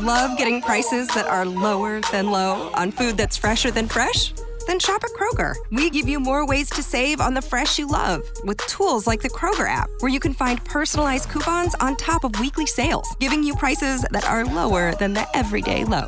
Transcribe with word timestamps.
Love 0.00 0.38
getting 0.38 0.62
prices 0.62 1.06
that 1.08 1.26
are 1.26 1.44
lower 1.44 2.00
than 2.12 2.30
low 2.30 2.70
on 2.70 2.90
food 2.90 3.18
that's 3.18 3.36
fresher 3.36 3.70
than 3.70 3.86
fresh? 3.86 4.32
Then 4.66 4.78
shop 4.80 5.04
at 5.04 5.10
Kroger. 5.10 5.54
We 5.70 5.90
give 5.90 6.08
you 6.08 6.18
more 6.18 6.46
ways 6.46 6.70
to 6.70 6.82
save 6.82 7.20
on 7.20 7.34
the 7.34 7.42
fresh 7.42 7.78
you 7.78 7.86
love 7.86 8.22
with 8.42 8.56
tools 8.66 9.06
like 9.06 9.20
the 9.20 9.28
Kroger 9.28 9.68
app, 9.68 9.90
where 10.00 10.10
you 10.10 10.18
can 10.18 10.32
find 10.32 10.64
personalized 10.64 11.28
coupons 11.28 11.74
on 11.74 11.96
top 11.96 12.24
of 12.24 12.40
weekly 12.40 12.64
sales, 12.64 13.14
giving 13.20 13.42
you 13.42 13.54
prices 13.54 14.00
that 14.12 14.24
are 14.24 14.46
lower 14.46 14.94
than 14.94 15.12
the 15.12 15.26
everyday 15.36 15.84
low. 15.84 16.06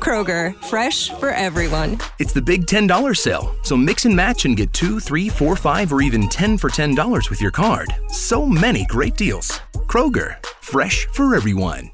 Kroger, 0.00 0.54
fresh 0.64 1.10
for 1.10 1.28
everyone. 1.28 1.98
It's 2.18 2.32
the 2.32 2.40
big 2.40 2.64
$10 2.64 3.16
sale, 3.18 3.54
so 3.64 3.76
mix 3.76 4.06
and 4.06 4.16
match 4.16 4.46
and 4.46 4.56
get 4.56 4.72
two, 4.72 4.98
three, 4.98 5.28
four, 5.28 5.56
five, 5.56 5.92
or 5.92 6.00
even 6.00 6.26
10 6.26 6.56
for 6.56 6.70
$10 6.70 7.28
with 7.28 7.42
your 7.42 7.50
card. 7.50 7.88
So 8.08 8.46
many 8.46 8.86
great 8.86 9.18
deals. 9.18 9.60
Kroger, 9.88 10.42
fresh 10.62 11.04
for 11.12 11.34
everyone. 11.34 11.93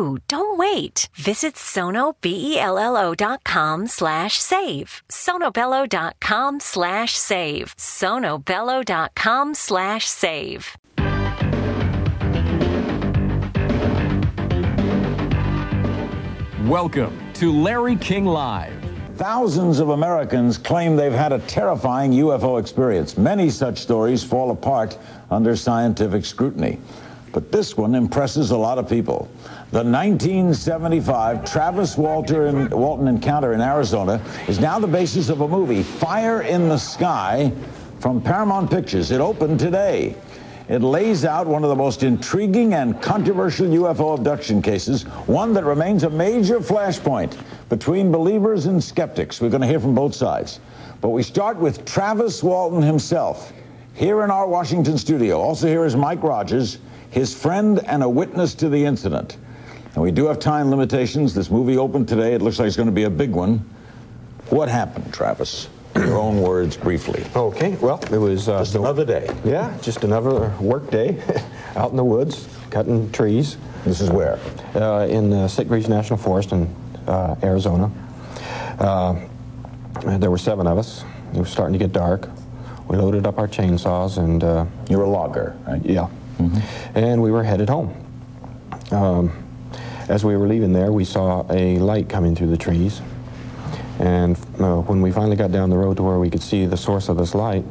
Don't 0.27 0.57
wait. 0.57 1.07
Visit 1.15 1.55
sonobello.com 1.55 3.87
slash 3.87 4.39
save. 4.39 5.03
sonobello.com 5.09 6.59
slash 6.59 7.17
save. 7.17 7.75
sonobello.com 7.77 9.53
slash 9.53 10.07
save. 10.07 10.75
Welcome 16.67 17.17
to 17.35 17.51
Larry 17.51 17.95
King 17.95 18.25
Live. 18.25 18.73
Thousands 19.15 19.79
of 19.79 19.89
Americans 19.89 20.57
claim 20.57 20.95
they've 20.95 21.11
had 21.11 21.33
a 21.33 21.39
terrifying 21.39 22.11
UFO 22.13 22.59
experience. 22.59 23.17
Many 23.17 23.49
such 23.49 23.79
stories 23.79 24.23
fall 24.23 24.51
apart 24.51 24.97
under 25.29 25.55
scientific 25.55 26.25
scrutiny. 26.25 26.79
But 27.31 27.51
this 27.51 27.77
one 27.77 27.95
impresses 27.95 28.51
a 28.51 28.57
lot 28.57 28.77
of 28.77 28.89
people. 28.89 29.29
The 29.71 29.83
1975 29.83 31.49
Travis 31.49 31.97
Walter 31.97 32.47
and 32.47 32.69
Walton 32.73 33.07
encounter 33.07 33.53
in 33.53 33.61
Arizona 33.61 34.21
is 34.47 34.59
now 34.59 34.79
the 34.79 34.87
basis 34.87 35.29
of 35.29 35.41
a 35.41 35.47
movie, 35.47 35.81
Fire 35.81 36.41
in 36.41 36.67
the 36.67 36.77
Sky, 36.77 37.51
from 37.99 38.21
Paramount 38.21 38.69
Pictures. 38.69 39.11
It 39.11 39.21
opened 39.21 39.59
today. 39.59 40.15
It 40.67 40.81
lays 40.81 41.25
out 41.25 41.47
one 41.47 41.63
of 41.63 41.69
the 41.69 41.75
most 41.75 42.03
intriguing 42.03 42.73
and 42.73 43.01
controversial 43.01 43.67
UFO 43.67 44.17
abduction 44.17 44.61
cases, 44.61 45.03
one 45.27 45.53
that 45.53 45.65
remains 45.65 46.03
a 46.03 46.09
major 46.09 46.59
flashpoint 46.59 47.37
between 47.69 48.11
believers 48.11 48.65
and 48.65 48.83
skeptics. 48.83 49.41
We're 49.41 49.49
going 49.49 49.61
to 49.61 49.67
hear 49.67 49.79
from 49.79 49.95
both 49.95 50.15
sides. 50.15 50.59
But 51.01 51.09
we 51.09 51.23
start 51.23 51.57
with 51.57 51.83
Travis 51.85 52.43
Walton 52.43 52.81
himself 52.81 53.51
here 53.93 54.23
in 54.23 54.31
our 54.31 54.47
Washington 54.47 54.97
studio. 54.97 55.39
Also, 55.39 55.67
here 55.67 55.85
is 55.85 55.95
Mike 55.95 56.23
Rogers, 56.23 56.77
his 57.11 57.33
friend 57.39 57.79
and 57.85 58.01
a 58.01 58.09
witness 58.09 58.55
to 58.55 58.69
the 58.69 58.83
incident. 58.83 59.37
And 59.93 60.01
we 60.01 60.11
do 60.11 60.25
have 60.27 60.39
time 60.39 60.69
limitations. 60.69 61.33
This 61.33 61.51
movie 61.51 61.77
opened 61.77 62.07
today. 62.07 62.33
It 62.33 62.41
looks 62.41 62.57
like 62.57 62.67
it's 62.67 62.77
going 62.77 62.87
to 62.87 62.93
be 62.93 63.03
a 63.03 63.09
big 63.09 63.31
one. 63.31 63.57
What 64.49 64.69
happened, 64.69 65.13
Travis? 65.13 65.69
Your 65.95 66.17
own 66.17 66.41
words, 66.41 66.77
briefly. 66.77 67.25
Okay, 67.35 67.75
well, 67.81 67.99
it 68.11 68.17
was 68.17 68.47
uh, 68.47 68.59
Just 68.59 68.75
another 68.75 69.05
day. 69.05 69.29
Yeah, 69.43 69.77
just 69.81 70.05
another 70.05 70.49
work 70.61 70.89
day 70.89 71.21
out 71.75 71.91
in 71.91 71.97
the 71.97 72.03
woods, 72.03 72.47
cutting 72.69 73.11
trees. 73.11 73.57
This 73.83 73.99
is 73.99 74.09
where? 74.09 74.39
Uh, 74.73 75.07
in 75.07 75.33
uh, 75.33 75.47
Sitgreaves 75.47 75.89
National 75.89 76.17
Forest 76.17 76.53
in 76.53 76.73
uh, 77.07 77.35
Arizona. 77.43 77.91
Uh, 78.79 79.19
there 80.17 80.31
were 80.31 80.37
seven 80.37 80.65
of 80.65 80.77
us. 80.77 81.03
It 81.33 81.39
was 81.39 81.49
starting 81.49 81.73
to 81.73 81.79
get 81.79 81.91
dark. 81.91 82.29
We 82.87 82.95
loaded 82.95 83.27
up 83.27 83.37
our 83.37 83.47
chainsaws 83.47 84.17
and. 84.17 84.43
Uh, 84.43 84.65
You're 84.89 85.03
a 85.03 85.09
logger, 85.09 85.57
right? 85.67 85.83
Yeah. 85.85 86.09
And 86.95 87.21
we 87.21 87.31
were 87.31 87.43
headed 87.43 87.69
home. 87.69 87.95
Um, 88.91 89.31
as 90.09 90.25
we 90.25 90.35
were 90.35 90.47
leaving 90.47 90.73
there, 90.73 90.91
we 90.91 91.05
saw 91.05 91.45
a 91.49 91.77
light 91.79 92.09
coming 92.09 92.35
through 92.35 92.47
the 92.47 92.57
trees. 92.57 93.01
And 93.99 94.37
uh, 94.59 94.77
when 94.81 95.01
we 95.01 95.11
finally 95.11 95.35
got 95.35 95.51
down 95.51 95.69
the 95.69 95.77
road 95.77 95.97
to 95.97 96.03
where 96.03 96.19
we 96.19 96.29
could 96.29 96.41
see 96.41 96.65
the 96.65 96.77
source 96.77 97.07
of 97.07 97.17
this 97.17 97.35
light, 97.35 97.63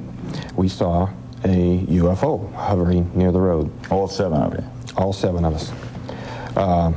we 0.56 0.68
saw 0.68 1.10
a 1.44 1.78
UFO 1.88 2.52
hovering 2.54 3.10
near 3.14 3.32
the 3.32 3.40
road. 3.40 3.70
All 3.90 4.06
seven 4.08 4.40
of 4.40 4.54
you? 4.54 4.64
All 4.96 5.12
seven 5.12 5.44
of 5.44 5.54
us. 5.54 5.72
Uh, 6.56 6.92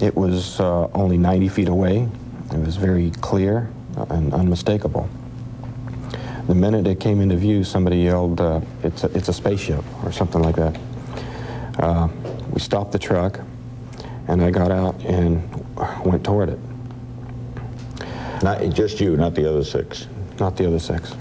it 0.00 0.14
was 0.14 0.60
uh, 0.60 0.88
only 0.94 1.16
90 1.16 1.48
feet 1.48 1.68
away. 1.68 2.08
It 2.52 2.58
was 2.58 2.76
very 2.76 3.10
clear 3.22 3.70
and 4.10 4.34
unmistakable. 4.34 5.08
The 6.46 6.54
minute 6.54 6.86
it 6.86 7.00
came 7.00 7.20
into 7.20 7.36
view, 7.36 7.64
somebody 7.64 7.98
yelled, 7.98 8.40
uh, 8.40 8.60
it's, 8.84 9.02
a, 9.02 9.08
it's 9.16 9.28
a 9.28 9.32
spaceship, 9.32 9.84
or 10.04 10.12
something 10.12 10.40
like 10.40 10.54
that. 10.56 10.78
Uh, 11.78 12.08
we 12.52 12.60
stopped 12.60 12.92
the 12.92 12.98
truck, 12.98 13.40
and 14.28 14.40
I 14.42 14.50
got 14.50 14.70
out 14.70 14.94
and 15.04 15.42
went 16.04 16.24
toward 16.24 16.50
it. 16.50 16.58
Not 18.42 18.62
just 18.72 19.00
you, 19.00 19.16
not 19.16 19.34
the 19.34 19.48
other 19.48 19.64
six. 19.64 20.06
Not 20.38 20.56
the 20.56 20.66
other 20.66 20.78
six. 20.78 21.14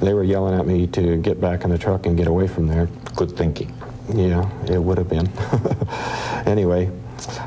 They 0.00 0.12
were 0.12 0.24
yelling 0.24 0.58
at 0.58 0.66
me 0.66 0.86
to 0.88 1.18
get 1.18 1.40
back 1.40 1.64
in 1.64 1.70
the 1.70 1.78
truck 1.78 2.06
and 2.06 2.16
get 2.16 2.26
away 2.26 2.48
from 2.48 2.66
there. 2.66 2.86
Good 3.14 3.36
thinking. 3.36 3.72
Yeah, 4.12 4.50
it 4.66 4.82
would 4.82 4.98
have 4.98 5.08
been. 5.08 5.28
anyway, 6.46 6.90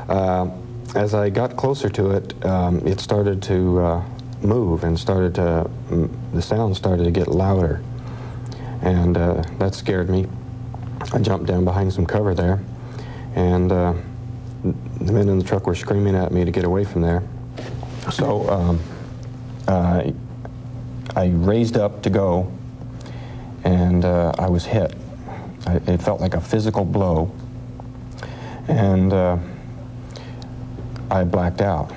uh, 0.08 0.48
as 0.94 1.14
I 1.14 1.28
got 1.28 1.56
closer 1.56 1.88
to 1.90 2.12
it, 2.12 2.44
um, 2.46 2.86
it 2.86 3.00
started 3.00 3.42
to 3.44 3.80
uh, 3.80 4.04
move 4.44 4.84
and 4.84 4.98
started 4.98 5.34
to, 5.36 5.70
the 6.32 6.42
sound 6.42 6.76
started 6.76 7.04
to 7.04 7.10
get 7.10 7.28
louder. 7.28 7.82
And 8.82 9.16
uh, 9.16 9.42
that 9.58 9.74
scared 9.74 10.10
me. 10.10 10.26
I 11.12 11.18
jumped 11.18 11.46
down 11.46 11.64
behind 11.64 11.92
some 11.92 12.06
cover 12.06 12.34
there, 12.34 12.62
and 13.34 13.70
uh, 13.70 13.94
the 15.00 15.12
men 15.12 15.28
in 15.28 15.38
the 15.38 15.44
truck 15.44 15.66
were 15.66 15.74
screaming 15.74 16.14
at 16.14 16.32
me 16.32 16.44
to 16.44 16.50
get 16.50 16.64
away 16.64 16.84
from 16.84 17.02
there. 17.02 17.22
So 18.10 18.48
um, 18.48 18.80
uh, 19.68 20.10
I 21.16 21.26
raised 21.26 21.76
up 21.76 22.02
to 22.02 22.10
go, 22.10 22.50
and 23.64 24.04
uh, 24.04 24.32
I 24.38 24.48
was 24.48 24.64
hit. 24.64 24.94
I, 25.66 25.76
it 25.86 26.02
felt 26.02 26.20
like 26.20 26.34
a 26.34 26.40
physical 26.40 26.84
blow, 26.84 27.32
and 28.68 29.12
uh, 29.12 29.38
I 31.10 31.24
blacked 31.24 31.60
out. 31.60 31.92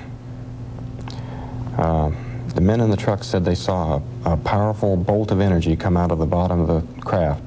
The 2.56 2.62
men 2.62 2.80
in 2.80 2.88
the 2.90 2.96
truck 2.96 3.22
said 3.22 3.44
they 3.44 3.54
saw 3.54 4.00
a, 4.24 4.32
a 4.32 4.36
powerful 4.38 4.96
bolt 4.96 5.30
of 5.30 5.40
energy 5.40 5.76
come 5.76 5.94
out 5.96 6.10
of 6.10 6.18
the 6.18 6.26
bottom 6.26 6.58
of 6.58 6.66
the 6.68 7.02
craft 7.02 7.42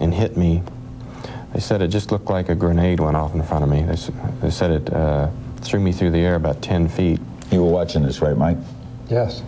and 0.00 0.12
hit 0.12 0.36
me. 0.36 0.62
They 1.54 1.60
said 1.60 1.80
it 1.80 1.88
just 1.88 2.10
looked 2.10 2.28
like 2.28 2.48
a 2.48 2.56
grenade 2.56 2.98
went 2.98 3.16
off 3.16 3.34
in 3.36 3.42
front 3.44 3.62
of 3.62 3.70
me. 3.70 3.82
They, 3.82 3.96
they 4.42 4.50
said 4.50 4.70
it 4.72 4.92
uh, 4.92 5.30
threw 5.60 5.78
me 5.78 5.92
through 5.92 6.10
the 6.10 6.18
air 6.18 6.34
about 6.34 6.60
10 6.60 6.88
feet. 6.88 7.20
You 7.52 7.62
were 7.64 7.70
watching 7.70 8.02
this, 8.02 8.20
right, 8.20 8.36
Mike? 8.36 8.58
Yes. 9.08 9.42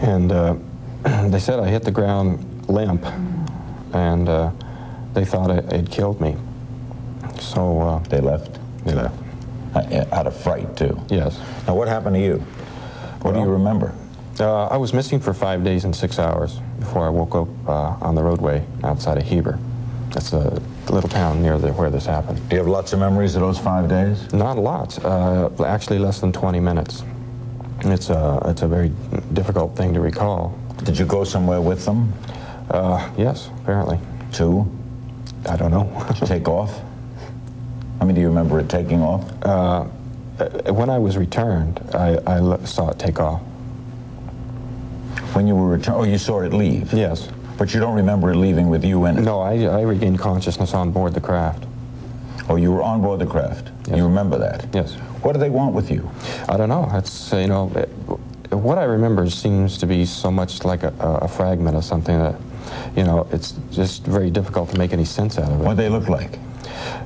And 0.00 0.32
uh, 0.32 0.56
they 1.28 1.38
said 1.38 1.60
I 1.60 1.68
hit 1.68 1.82
the 1.84 1.90
ground 1.92 2.68
limp, 2.68 3.04
and 3.92 4.28
uh, 4.30 4.50
they 5.12 5.26
thought 5.26 5.50
it 5.50 5.70
had 5.70 5.90
killed 5.90 6.22
me. 6.22 6.36
So 7.38 7.80
uh, 7.82 7.98
They 8.08 8.20
left? 8.20 8.58
they 8.86 8.94
left. 8.94 9.14
Uh, 9.74 10.04
Out 10.12 10.26
of 10.26 10.34
fright, 10.36 10.74
too. 10.74 10.98
Yes. 11.10 11.38
Now, 11.66 11.74
what 11.74 11.86
happened 11.88 12.16
to 12.16 12.20
you? 12.22 12.42
What 13.24 13.32
do 13.32 13.40
you 13.40 13.46
remember? 13.46 13.94
Uh, 14.38 14.66
I 14.66 14.76
was 14.76 14.92
missing 14.92 15.18
for 15.18 15.32
five 15.32 15.64
days 15.64 15.86
and 15.86 15.96
six 15.96 16.18
hours 16.18 16.58
before 16.78 17.06
I 17.06 17.08
woke 17.08 17.34
up 17.34 17.48
uh, 17.66 18.06
on 18.06 18.14
the 18.14 18.22
roadway 18.22 18.62
outside 18.82 19.16
of 19.16 19.24
Heber. 19.24 19.58
That's 20.10 20.34
a 20.34 20.60
little 20.90 21.08
town 21.08 21.40
near 21.40 21.56
the, 21.58 21.72
where 21.72 21.88
this 21.88 22.04
happened. 22.04 22.46
Do 22.50 22.56
you 22.56 22.58
have 22.58 22.68
lots 22.68 22.92
of 22.92 22.98
memories 22.98 23.34
of 23.34 23.40
those 23.40 23.58
five 23.58 23.88
days? 23.88 24.30
Not 24.34 24.58
lots, 24.58 24.98
uh, 24.98 25.48
actually 25.66 26.00
less 26.00 26.20
than 26.20 26.32
20 26.32 26.60
minutes. 26.60 27.02
It's 27.80 28.10
a, 28.10 28.42
it's 28.44 28.60
a 28.60 28.68
very 28.68 28.92
difficult 29.32 29.74
thing 29.74 29.94
to 29.94 30.00
recall. 30.00 30.58
Did 30.82 30.98
you 30.98 31.06
go 31.06 31.24
somewhere 31.24 31.62
with 31.62 31.82
them? 31.86 32.12
Uh, 32.68 33.10
yes, 33.16 33.48
apparently. 33.62 33.98
Two? 34.32 34.70
I 35.48 35.56
don't 35.56 35.70
know. 35.70 36.06
Take 36.26 36.46
off? 36.46 36.78
I 38.02 38.04
mean, 38.04 38.16
do 38.16 38.20
you 38.20 38.28
remember 38.28 38.60
it 38.60 38.68
taking 38.68 39.00
off? 39.00 39.24
Uh, 40.38 40.72
when 40.72 40.90
I 40.90 40.98
was 40.98 41.16
returned, 41.16 41.80
I, 41.94 42.40
saw 42.64 42.90
it 42.90 42.98
take 42.98 43.20
off. 43.20 43.40
When 45.32 45.46
you 45.46 45.54
were 45.54 45.68
returned, 45.68 45.96
oh, 45.96 46.04
you 46.04 46.18
saw 46.18 46.40
it 46.40 46.52
leave? 46.52 46.92
Yes. 46.92 47.28
But 47.56 47.72
you 47.72 47.80
don't 47.80 47.94
remember 47.94 48.32
it 48.32 48.36
leaving 48.36 48.68
with 48.68 48.84
you 48.84 49.04
in 49.04 49.18
it? 49.18 49.20
No, 49.22 49.40
I, 49.40 49.62
I 49.64 49.82
regained 49.82 50.18
consciousness 50.18 50.74
on 50.74 50.90
board 50.90 51.14
the 51.14 51.20
craft. 51.20 51.64
Oh, 52.48 52.56
you 52.56 52.72
were 52.72 52.82
on 52.82 53.00
board 53.00 53.20
the 53.20 53.26
craft? 53.26 53.70
Yes. 53.86 53.96
You 53.96 54.04
remember 54.04 54.38
that? 54.38 54.66
Yes. 54.74 54.94
What 55.22 55.32
do 55.32 55.38
they 55.38 55.50
want 55.50 55.74
with 55.74 55.90
you? 55.90 56.10
I 56.48 56.56
don't 56.56 56.68
know. 56.68 56.88
It's, 56.92 57.32
uh, 57.32 57.38
you 57.38 57.46
know, 57.46 57.70
it, 57.74 57.88
what 58.54 58.78
I 58.78 58.84
remember 58.84 59.28
seems 59.30 59.78
to 59.78 59.86
be 59.86 60.04
so 60.04 60.30
much 60.30 60.64
like 60.64 60.82
a, 60.82 60.92
a 61.00 61.28
fragment 61.28 61.76
of 61.76 61.84
something 61.84 62.18
that, 62.18 62.34
you 62.96 63.04
know, 63.04 63.26
it's 63.32 63.52
just 63.70 64.04
very 64.04 64.30
difficult 64.30 64.70
to 64.70 64.78
make 64.78 64.92
any 64.92 65.04
sense 65.04 65.38
out 65.38 65.50
of 65.50 65.60
it. 65.60 65.64
What 65.64 65.76
they 65.76 65.88
look 65.88 66.08
like? 66.08 66.38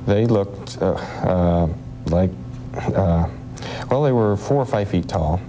They 0.05 0.25
looked 0.25 0.81
uh, 0.81 0.93
uh, 0.93 1.69
like, 2.07 2.31
uh, 2.79 3.29
well, 3.89 4.03
they 4.03 4.11
were 4.11 4.35
four 4.37 4.57
or 4.57 4.65
five 4.65 4.89
feet 4.89 5.07
tall, 5.07 5.41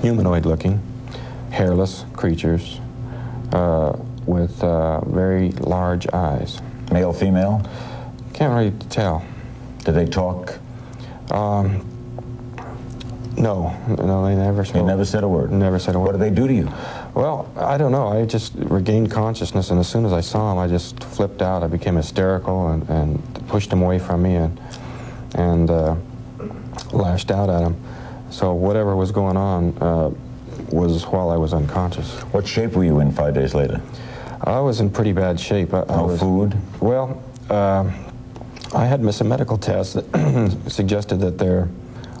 humanoid 0.00 0.46
looking, 0.46 0.80
hairless 1.50 2.04
creatures 2.12 2.80
uh, 3.52 3.96
with 4.26 4.62
uh, 4.62 5.00
very 5.04 5.52
large 5.52 6.06
eyes. 6.12 6.60
Male, 6.92 7.12
female? 7.12 7.62
Can't 8.32 8.52
really 8.54 8.72
tell. 8.88 9.24
Did 9.84 9.92
they 9.92 10.06
talk? 10.06 10.58
Um, 11.30 11.90
no, 13.36 13.76
no, 13.88 14.24
they 14.24 14.34
never 14.34 14.64
spoke. 14.64 14.82
They 14.82 14.86
never 14.86 15.04
said 15.04 15.24
a 15.24 15.28
word? 15.28 15.50
Never 15.50 15.78
said 15.78 15.94
a 15.94 15.98
word. 15.98 16.06
What 16.06 16.12
did 16.12 16.20
they 16.20 16.34
do 16.34 16.46
to 16.46 16.54
you? 16.54 16.72
Well, 17.14 17.50
I 17.56 17.76
don't 17.76 17.92
know. 17.92 18.08
I 18.08 18.24
just 18.26 18.52
regained 18.56 19.10
consciousness, 19.10 19.70
and 19.70 19.80
as 19.80 19.88
soon 19.88 20.04
as 20.04 20.12
I 20.12 20.20
saw 20.20 20.52
him, 20.52 20.58
I 20.58 20.68
just 20.68 21.02
flipped 21.02 21.42
out. 21.42 21.62
I 21.62 21.66
became 21.66 21.96
hysterical 21.96 22.68
and, 22.68 22.88
and 22.88 23.48
pushed 23.48 23.72
him 23.72 23.82
away 23.82 23.98
from 23.98 24.22
me 24.22 24.36
and, 24.36 24.60
and 25.34 25.70
uh, 25.70 25.96
lashed 26.92 27.30
out 27.30 27.48
at 27.50 27.62
him. 27.62 27.76
So 28.30 28.52
whatever 28.54 28.96
was 28.96 29.12
going 29.12 29.36
on 29.36 29.76
uh, 29.78 30.10
was 30.70 31.04
while 31.04 31.30
I 31.30 31.36
was 31.36 31.52
unconscious. 31.52 32.18
What 32.32 32.46
shape 32.46 32.72
were 32.72 32.84
you 32.84 33.00
in 33.00 33.12
five 33.12 33.34
days 33.34 33.54
later? 33.54 33.80
I 34.42 34.60
was 34.60 34.80
in 34.80 34.90
pretty 34.90 35.12
bad 35.12 35.38
shape. 35.38 35.72
I, 35.72 35.82
I 35.82 35.96
No 35.96 36.06
was, 36.06 36.20
food? 36.20 36.56
Well, 36.80 37.22
uh, 37.48 37.90
I 38.74 38.86
had 38.86 39.14
some 39.14 39.28
medical 39.28 39.56
tests 39.56 39.94
that 39.94 40.04
suggested 40.70 41.20
that 41.20 41.38
there 41.38 41.68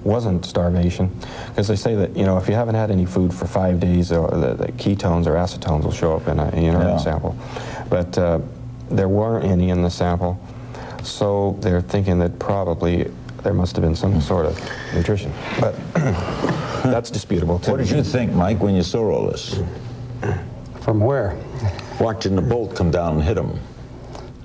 wasn't 0.04 0.44
starvation, 0.44 1.10
because 1.48 1.66
they 1.66 1.76
say 1.76 1.94
that 1.94 2.14
you 2.14 2.24
know 2.26 2.36
if 2.36 2.46
you 2.46 2.54
haven't 2.54 2.74
had 2.74 2.90
any 2.90 3.06
food 3.06 3.32
for 3.32 3.46
five 3.46 3.80
days, 3.80 4.12
or 4.12 4.28
the, 4.30 4.52
the 4.54 4.72
ketones 4.72 5.26
or 5.26 5.32
acetones 5.32 5.82
will 5.82 5.92
show 5.92 6.14
up 6.14 6.28
in 6.28 6.38
a 6.38 6.44
urine 6.60 6.88
Yeah. 6.88 6.96
sample, 6.98 7.34
but 7.88 8.16
uh, 8.18 8.38
there 8.90 9.08
weren't 9.08 9.46
any 9.46 9.70
in 9.70 9.80
the 9.82 9.90
sample, 9.90 10.38
so 11.02 11.56
they're 11.60 11.80
thinking 11.80 12.18
that 12.18 12.38
probably 12.38 13.10
there 13.44 13.54
must 13.54 13.76
have 13.76 13.84
been 13.84 13.94
some 13.94 14.20
sort 14.20 14.46
of 14.46 14.58
nutrition, 14.94 15.32
but 15.60 15.74
that's 16.82 17.10
disputable 17.10 17.58
too. 17.58 17.70
What 17.70 17.76
did 17.76 17.90
you 17.90 18.02
think, 18.02 18.32
Mike, 18.32 18.60
when 18.60 18.74
you 18.74 18.82
saw 18.82 19.10
all 19.10 19.26
this? 19.26 19.60
From 20.80 21.00
where? 21.00 21.38
Watching 22.00 22.34
the 22.34 22.42
bolt 22.42 22.74
come 22.74 22.90
down 22.90 23.14
and 23.14 23.22
hit 23.22 23.36
him. 23.36 23.60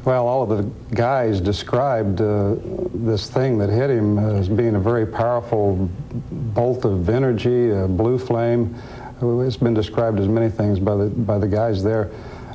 Well, 0.06 0.28
all 0.28 0.44
of 0.44 0.50
the 0.50 0.96
guys 0.96 1.42
described 1.42 2.22
uh, 2.22 2.56
this 2.94 3.30
thing 3.30 3.58
that 3.58 3.70
hit 3.70 3.90
him 3.90 4.18
as 4.18 4.48
being 4.48 4.76
a 4.76 4.80
very 4.80 5.06
powerful 5.06 5.90
bolt 6.32 6.86
of 6.86 7.10
energy, 7.10 7.72
a 7.72 7.88
blue 7.88 8.18
flame. 8.18 8.76
It's 9.22 9.58
been 9.58 9.74
described 9.74 10.20
as 10.20 10.28
many 10.28 10.50
things 10.50 10.80
by 10.80 10.96
the 10.96 11.06
by 11.08 11.38
the 11.38 11.48
guys 11.48 11.84
there. 11.84 12.12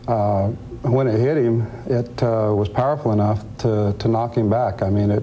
Uh, 0.08 0.52
when 0.84 1.06
it 1.06 1.18
hit 1.18 1.36
him, 1.36 1.66
it 1.86 2.22
uh, 2.22 2.52
was 2.54 2.68
powerful 2.68 3.12
enough 3.12 3.42
to, 3.58 3.94
to 3.98 4.08
knock 4.08 4.36
him 4.36 4.50
back. 4.50 4.82
I 4.82 4.90
mean, 4.90 5.10
it 5.10 5.22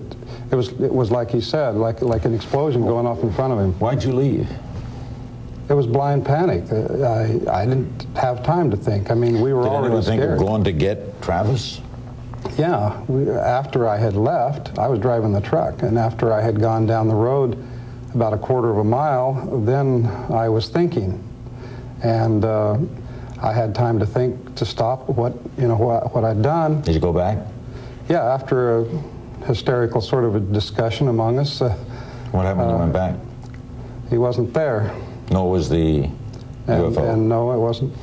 it 0.52 0.56
was 0.56 0.70
it 0.70 0.94
was 0.94 1.12
like 1.12 1.30
he 1.30 1.42
said, 1.42 1.76
like 1.76 2.02
like 2.02 2.26
an 2.26 2.34
explosion 2.34 2.82
going 2.82 3.06
off 3.06 3.22
in 3.22 3.32
front 3.32 3.54
of 3.54 3.60
him. 3.60 3.74
Why'd 3.74 4.04
you 4.04 4.14
leave? 4.14 4.50
It 5.70 5.74
was 5.74 5.88
blind 5.88 6.26
panic. 6.26 6.64
Uh, 6.72 7.04
I 7.06 7.62
I 7.62 7.66
didn't 7.66 8.08
have 8.18 8.44
time 8.44 8.72
to 8.72 8.78
think. 8.78 9.12
I 9.12 9.14
mean, 9.14 9.40
we 9.42 9.54
were 9.54 9.64
Did 9.64 9.70
already 9.70 9.86
anyone 9.88 10.04
think 10.04 10.22
scared. 10.22 10.34
of 10.34 10.40
going 10.40 10.64
to 10.64 10.72
get 10.72 11.22
Travis? 11.22 11.80
Yeah, 12.58 13.00
we, 13.04 13.30
after 13.30 13.88
I 13.88 13.98
had 13.98 14.16
left, 14.16 14.78
I 14.80 14.88
was 14.88 15.00
driving 15.00 15.32
the 15.32 15.42
truck, 15.42 15.84
and 15.84 15.98
after 15.98 16.34
I 16.34 16.42
had 16.42 16.60
gone 16.60 16.88
down 16.88 17.08
the 17.08 17.16
road 17.16 17.56
about 18.16 18.34
a 18.34 18.38
quarter 18.38 18.72
of 18.72 18.78
a 18.80 18.84
mile, 18.84 19.62
then 19.64 20.08
I 20.34 20.50
was 20.50 20.68
thinking, 20.68 21.24
and 22.04 22.44
uh, 22.44 22.78
I 23.42 23.54
had 23.54 23.74
time 23.74 23.98
to 24.00 24.06
think 24.06 24.56
to 24.56 24.66
stop 24.66 25.10
what 25.10 25.34
you 25.58 25.68
know 25.68 25.76
what, 25.76 26.14
what 26.14 26.24
I'd 26.24 26.42
done. 26.42 26.82
Did 26.82 26.94
you 26.94 27.02
go 27.02 27.12
back? 27.14 27.38
Yeah, 28.10 28.24
after 28.24 28.80
a 28.80 28.86
hysterical 29.46 30.02
sort 30.02 30.26
of 30.26 30.36
a 30.36 30.40
discussion 30.40 31.08
among 31.08 31.40
us, 31.40 31.62
uh, 31.62 31.70
What 32.32 32.46
happened 32.46 32.68
when 32.68 32.76
you 32.76 32.80
went 32.80 32.94
back? 32.94 33.16
he 34.10 34.18
wasn't 34.18 34.54
there, 34.54 34.94
No, 35.32 35.46
was 35.46 35.70
the 35.70 36.04
and, 36.04 36.14
UFO. 36.68 37.14
and 37.14 37.28
no, 37.30 37.52
it 37.52 37.58
wasn't 37.58 37.94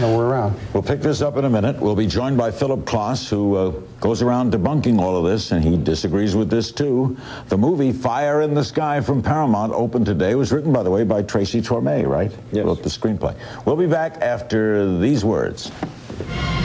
No, 0.00 0.16
we're 0.16 0.26
around. 0.28 0.56
We'll 0.72 0.82
pick 0.82 1.00
this 1.00 1.20
up 1.20 1.36
in 1.36 1.44
a 1.44 1.50
minute. 1.50 1.78
We'll 1.80 1.96
be 1.96 2.06
joined 2.06 2.36
by 2.38 2.50
Philip 2.50 2.84
Klass, 2.86 3.28
who 3.28 3.56
uh, 3.56 3.72
goes 4.00 4.22
around 4.22 4.52
debunking 4.52 5.00
all 5.00 5.16
of 5.16 5.24
this, 5.24 5.52
and 5.52 5.64
he 5.64 5.76
disagrees 5.76 6.34
with 6.34 6.50
this 6.50 6.70
too. 6.72 7.16
The 7.48 7.56
movie 7.56 7.92
Fire 7.92 8.42
in 8.42 8.54
the 8.54 8.64
Sky 8.64 9.00
from 9.00 9.22
Paramount 9.22 9.72
opened 9.72 10.06
today. 10.06 10.32
It 10.32 10.36
was 10.36 10.52
written, 10.52 10.72
by 10.72 10.82
the 10.82 10.90
way, 10.90 11.04
by 11.04 11.22
Tracy 11.22 11.60
Torme, 11.60 12.06
right? 12.06 12.32
Yes. 12.52 12.64
Wrote 12.64 12.82
the 12.82 12.88
screenplay. 12.88 13.34
We'll 13.64 13.76
be 13.76 13.86
back 13.86 14.20
after 14.20 14.98
these 14.98 15.24
words. 15.24 15.70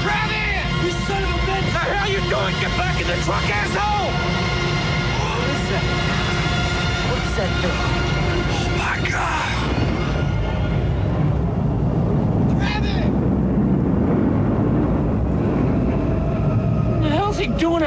Travis! 0.02 0.84
You 0.84 0.92
son 1.06 1.24
of 1.24 1.30
a 1.30 1.40
bitch! 1.48 1.72
The 1.72 1.80
hell 1.80 2.10
you 2.10 2.20
doing? 2.30 2.56
Get 2.62 2.78
back 2.78 3.02
in 3.02 3.08
the 3.08 3.16
truck, 3.24 3.44
asshole! 3.50 4.01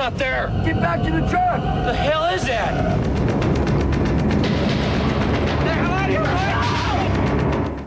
He 0.05 0.13
out 0.13 0.19
there? 0.19 0.49
Get 0.65 0.81
back 0.81 1.03
to 1.03 1.11
the 1.11 1.27
truck! 1.29 1.63
The 1.85 1.95
hell 1.95 2.25
is 2.35 2.45
that? 2.45 2.75
The 5.65 5.73
hell 5.73 5.93
out 5.93 6.11
of 6.11 7.77
here! 7.77 7.85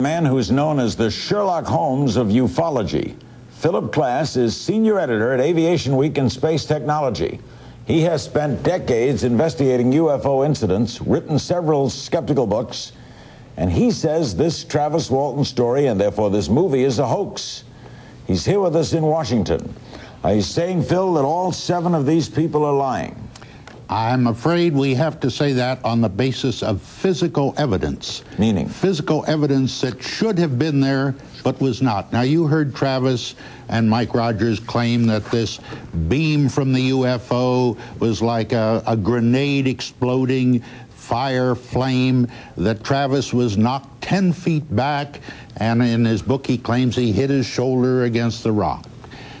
man 0.00 0.24
who's 0.24 0.50
known 0.50 0.80
as 0.80 0.96
the 0.96 1.10
Sherlock 1.10 1.64
Holmes 1.64 2.16
of 2.16 2.28
ufology. 2.28 3.14
Philip 3.50 3.92
Klass 3.92 4.36
is 4.36 4.56
senior 4.56 4.98
editor 4.98 5.32
at 5.32 5.40
Aviation 5.40 5.96
Week 5.96 6.18
and 6.18 6.30
Space 6.30 6.64
Technology. 6.64 7.38
He 7.86 8.00
has 8.02 8.24
spent 8.24 8.64
decades 8.64 9.22
investigating 9.22 9.92
UFO 9.92 10.44
incidents, 10.44 11.00
written 11.00 11.38
several 11.38 11.88
skeptical 11.88 12.48
books, 12.48 12.92
and 13.56 13.70
he 13.70 13.92
says 13.92 14.34
this 14.34 14.64
Travis 14.64 15.08
Walton 15.10 15.44
story 15.44 15.86
and 15.86 16.00
therefore 16.00 16.30
this 16.30 16.48
movie 16.48 16.82
is 16.82 16.98
a 16.98 17.06
hoax. 17.06 17.62
He's 18.26 18.44
here 18.44 18.60
with 18.60 18.74
us 18.74 18.94
in 18.94 19.02
Washington. 19.02 19.72
Uh, 20.24 20.28
you 20.28 20.42
saying, 20.42 20.82
Phil, 20.82 21.14
that 21.14 21.24
all 21.24 21.50
seven 21.50 21.94
of 21.94 22.06
these 22.06 22.28
people 22.28 22.64
are 22.64 22.74
lying. 22.74 23.16
I'm 23.88 24.28
afraid 24.28 24.72
we 24.72 24.94
have 24.94 25.20
to 25.20 25.30
say 25.30 25.52
that 25.54 25.84
on 25.84 26.00
the 26.00 26.08
basis 26.08 26.62
of 26.62 26.80
physical 26.80 27.54
evidence. 27.58 28.22
Meaning? 28.38 28.68
Physical 28.68 29.24
evidence 29.26 29.80
that 29.80 30.02
should 30.02 30.38
have 30.38 30.58
been 30.58 30.80
there 30.80 31.14
but 31.42 31.60
was 31.60 31.82
not. 31.82 32.12
Now, 32.12 32.22
you 32.22 32.46
heard 32.46 32.74
Travis 32.74 33.34
and 33.68 33.90
Mike 33.90 34.14
Rogers 34.14 34.60
claim 34.60 35.06
that 35.06 35.24
this 35.26 35.60
beam 36.08 36.48
from 36.48 36.72
the 36.72 36.90
UFO 36.90 37.76
was 37.98 38.22
like 38.22 38.52
a, 38.52 38.82
a 38.86 38.96
grenade 38.96 39.66
exploding, 39.66 40.62
fire, 40.90 41.54
flame, 41.54 42.28
that 42.56 42.84
Travis 42.84 43.32
was 43.32 43.58
knocked 43.58 44.02
10 44.02 44.32
feet 44.32 44.74
back, 44.74 45.20
and 45.56 45.82
in 45.82 46.04
his 46.04 46.22
book 46.22 46.46
he 46.46 46.56
claims 46.56 46.94
he 46.96 47.12
hit 47.12 47.28
his 47.28 47.44
shoulder 47.44 48.04
against 48.04 48.44
the 48.44 48.52
rock. 48.52 48.86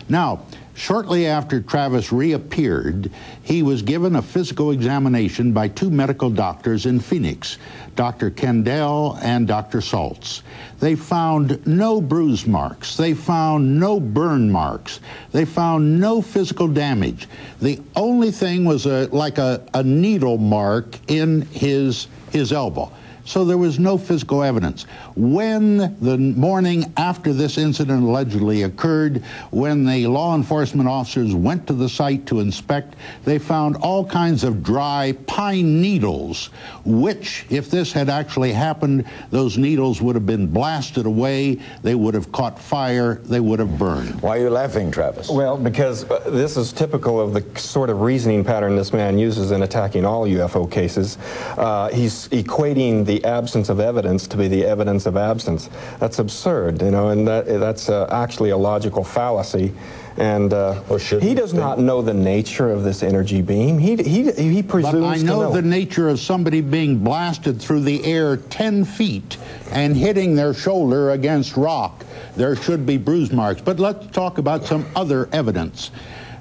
Now, 0.08 0.40
shortly 0.74 1.26
after 1.26 1.60
Travis 1.60 2.12
reappeared, 2.12 3.10
he 3.42 3.62
was 3.62 3.82
given 3.82 4.16
a 4.16 4.22
physical 4.22 4.70
examination 4.70 5.52
by 5.52 5.68
two 5.68 5.90
medical 5.90 6.30
doctors 6.30 6.86
in 6.86 7.00
Phoenix, 7.00 7.58
Dr. 7.94 8.30
Kandell 8.30 9.18
and 9.22 9.46
Dr. 9.46 9.80
Saults. 9.80 10.42
They 10.80 10.94
found 10.94 11.64
no 11.66 12.00
bruise 12.00 12.46
marks. 12.46 12.96
They 12.96 13.14
found 13.14 13.78
no 13.78 14.00
burn 14.00 14.50
marks. 14.50 15.00
They 15.30 15.44
found 15.44 16.00
no 16.00 16.20
physical 16.20 16.68
damage. 16.68 17.28
The 17.60 17.80
only 17.94 18.30
thing 18.30 18.64
was 18.64 18.86
a, 18.86 19.08
like 19.12 19.38
a, 19.38 19.66
a 19.74 19.82
needle 19.82 20.38
mark 20.38 20.98
in 21.08 21.42
his, 21.42 22.08
his 22.30 22.52
elbow. 22.52 22.92
So 23.24 23.44
there 23.44 23.58
was 23.58 23.78
no 23.78 23.98
physical 23.98 24.42
evidence. 24.42 24.84
When 25.14 25.96
the 26.00 26.18
morning 26.18 26.92
after 26.96 27.32
this 27.32 27.58
incident 27.58 28.02
allegedly 28.02 28.62
occurred, 28.62 29.22
when 29.50 29.84
the 29.84 30.06
law 30.06 30.34
enforcement 30.34 30.88
officers 30.88 31.34
went 31.34 31.66
to 31.68 31.72
the 31.72 31.88
site 31.88 32.26
to 32.26 32.40
inspect, 32.40 32.96
they 33.24 33.38
found 33.38 33.76
all 33.76 34.04
kinds 34.04 34.44
of 34.44 34.62
dry 34.62 35.16
pine 35.26 35.80
needles, 35.80 36.50
which, 36.84 37.46
if 37.50 37.70
this 37.70 37.92
had 37.92 38.08
actually 38.08 38.52
happened, 38.52 39.04
those 39.30 39.56
needles 39.56 40.02
would 40.02 40.14
have 40.14 40.26
been 40.26 40.46
blasted 40.46 41.06
away, 41.06 41.60
they 41.82 41.94
would 41.94 42.14
have 42.14 42.32
caught 42.32 42.58
fire, 42.58 43.16
they 43.24 43.40
would 43.40 43.58
have 43.58 43.78
burned. 43.78 44.20
Why 44.20 44.38
are 44.38 44.40
you 44.42 44.50
laughing, 44.50 44.90
Travis? 44.90 45.28
Well, 45.28 45.56
because 45.56 46.08
uh, 46.10 46.30
this 46.30 46.56
is 46.56 46.72
typical 46.72 47.20
of 47.20 47.32
the 47.32 47.58
sort 47.58 47.90
of 47.90 48.00
reasoning 48.00 48.44
pattern 48.44 48.76
this 48.76 48.92
man 48.92 49.18
uses 49.18 49.50
in 49.50 49.62
attacking 49.62 50.04
all 50.04 50.26
UFO 50.26 50.70
cases. 50.70 51.18
Uh, 51.56 51.88
he's 51.90 52.28
equating 52.28 53.04
the 53.04 53.11
absence 53.24 53.68
of 53.68 53.80
evidence 53.80 54.26
to 54.28 54.36
be 54.36 54.48
the 54.48 54.64
evidence 54.64 55.06
of 55.06 55.16
absence. 55.16 55.68
That's 55.98 56.18
absurd, 56.18 56.82
you 56.82 56.90
know, 56.90 57.08
and 57.08 57.26
that, 57.26 57.46
that's 57.46 57.88
uh, 57.88 58.06
actually 58.10 58.50
a 58.50 58.56
logical 58.56 59.04
fallacy. 59.04 59.72
And 60.16 60.52
uh, 60.52 60.82
he 60.98 61.34
does 61.34 61.54
not 61.54 61.78
know 61.78 62.02
the 62.02 62.12
nature 62.12 62.70
of 62.70 62.84
this 62.84 63.02
energy 63.02 63.40
beam. 63.40 63.78
He, 63.78 63.96
he, 63.96 64.30
he 64.30 64.62
presumes 64.62 64.94
But 64.94 65.04
I 65.04 65.18
to 65.18 65.24
know, 65.24 65.42
know. 65.42 65.52
the 65.52 65.62
nature 65.62 66.08
of 66.08 66.20
somebody 66.20 66.60
being 66.60 66.98
blasted 66.98 67.60
through 67.60 67.80
the 67.80 68.04
air 68.04 68.36
10 68.36 68.84
feet 68.84 69.38
and 69.70 69.96
hitting 69.96 70.34
their 70.34 70.52
shoulder 70.52 71.12
against 71.12 71.56
rock. 71.56 72.04
There 72.36 72.54
should 72.56 72.84
be 72.84 72.98
bruise 72.98 73.32
marks. 73.32 73.62
But 73.62 73.80
let's 73.80 74.06
talk 74.08 74.38
about 74.38 74.64
some 74.64 74.86
other 74.94 75.28
evidence. 75.32 75.90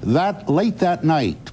That 0.04 0.50
late 0.50 0.80
that 0.80 1.04
night, 1.04 1.52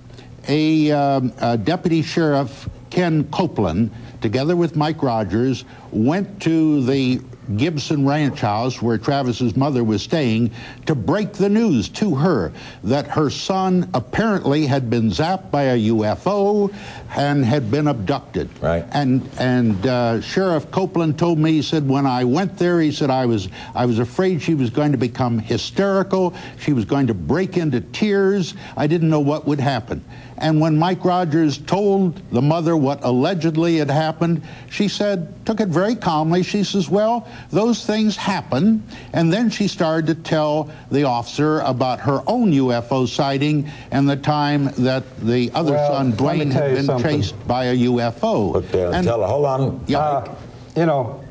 a, 0.48 0.90
um, 0.90 1.32
a 1.38 1.56
deputy 1.56 2.02
sheriff, 2.02 2.68
Ken 2.90 3.24
Copeland, 3.30 3.90
together 4.20 4.56
with 4.56 4.76
Mike 4.76 5.02
Rogers, 5.02 5.64
went 5.90 6.42
to 6.42 6.82
the 6.84 7.20
Gibson 7.56 8.06
Ranch 8.06 8.40
house 8.40 8.82
where 8.82 8.98
Travis's 8.98 9.56
mother 9.56 9.82
was 9.82 10.02
staying 10.02 10.50
to 10.86 10.94
break 10.94 11.32
the 11.32 11.48
news 11.48 11.88
to 11.90 12.14
her 12.14 12.52
that 12.84 13.06
her 13.08 13.30
son 13.30 13.88
apparently 13.94 14.66
had 14.66 14.90
been 14.90 15.10
zapped 15.10 15.50
by 15.50 15.62
a 15.62 15.88
UFO 15.88 16.72
and 17.16 17.44
had 17.44 17.70
been 17.70 17.88
abducted. 17.88 18.50
Right. 18.60 18.84
And 18.92 19.28
and 19.38 19.86
uh, 19.86 20.20
Sheriff 20.20 20.70
Copeland 20.70 21.18
told 21.18 21.38
me 21.38 21.52
he 21.52 21.62
said 21.62 21.88
when 21.88 22.06
I 22.06 22.24
went 22.24 22.58
there 22.58 22.80
he 22.80 22.92
said 22.92 23.10
I 23.10 23.26
was 23.26 23.48
I 23.74 23.86
was 23.86 23.98
afraid 23.98 24.42
she 24.42 24.54
was 24.54 24.70
going 24.70 24.92
to 24.92 24.98
become 24.98 25.38
hysterical. 25.38 26.34
She 26.58 26.72
was 26.72 26.84
going 26.84 27.06
to 27.08 27.14
break 27.14 27.56
into 27.56 27.80
tears. 27.80 28.54
I 28.76 28.86
didn't 28.86 29.10
know 29.10 29.20
what 29.20 29.46
would 29.46 29.60
happen. 29.60 30.04
And 30.40 30.60
when 30.60 30.76
Mike 30.76 31.04
Rogers 31.04 31.58
told 31.58 32.16
the 32.30 32.42
mother 32.42 32.76
what 32.76 33.02
allegedly 33.02 33.78
had 33.78 33.90
happened, 33.90 34.42
she 34.70 34.88
said, 34.88 35.34
took 35.44 35.60
it 35.60 35.68
very 35.68 35.96
calmly. 35.96 36.42
She 36.42 36.62
says, 36.62 36.88
Well, 36.88 37.28
those 37.50 37.84
things 37.84 38.16
happen. 38.16 38.82
And 39.12 39.32
then 39.32 39.50
she 39.50 39.66
started 39.66 40.06
to 40.06 40.14
tell 40.14 40.70
the 40.90 41.04
officer 41.04 41.60
about 41.60 42.00
her 42.00 42.22
own 42.26 42.52
UFO 42.52 43.08
sighting 43.08 43.70
and 43.90 44.08
the 44.08 44.16
time 44.16 44.66
that 44.78 45.18
the 45.20 45.50
other 45.54 45.72
Well, 45.72 45.92
son, 45.92 46.10
let 46.10 46.18
Duane, 46.18 46.50
had 46.50 46.70
you 46.70 46.76
been 46.76 46.97
something. 47.02 47.20
chased 47.22 47.48
by 47.48 47.64
a 47.66 47.76
UFO. 47.76 48.56
Uh, 48.56 49.02
tell 49.02 49.20
her, 49.20 49.26
hold 49.26 49.46
on. 49.46 49.84
Yeah. 49.86 49.98
Uh, 49.98 50.34
you 50.76 50.86
know, 50.86 51.22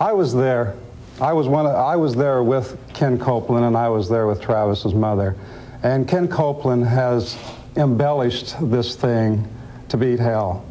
I 0.00 0.12
was 0.12 0.34
there. 0.34 0.74
I 1.20 1.32
was 1.32 1.48
one. 1.48 1.66
Of, 1.66 1.74
I 1.74 1.96
was 1.96 2.14
there 2.14 2.42
with 2.42 2.76
Ken 2.92 3.18
Copeland, 3.18 3.64
and 3.64 3.76
I 3.76 3.88
was 3.88 4.08
there 4.08 4.26
with 4.26 4.40
Travis's 4.40 4.94
mother. 4.94 5.36
And 5.82 6.06
Ken 6.08 6.28
Copeland 6.28 6.84
has 6.84 7.36
embellished 7.76 8.54
this 8.70 8.96
thing 8.96 9.46
to 9.88 9.96
beat 9.96 10.18
hell. 10.18 10.64